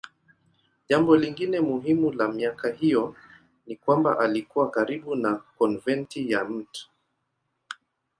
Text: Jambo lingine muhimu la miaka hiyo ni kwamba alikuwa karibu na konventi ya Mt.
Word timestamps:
Jambo 0.89 1.17
lingine 1.17 1.59
muhimu 1.59 2.11
la 2.11 2.27
miaka 2.31 2.71
hiyo 2.71 3.15
ni 3.65 3.75
kwamba 3.75 4.19
alikuwa 4.19 4.69
karibu 4.71 5.15
na 5.15 5.35
konventi 5.35 6.31
ya 6.31 6.45
Mt. 6.45 6.89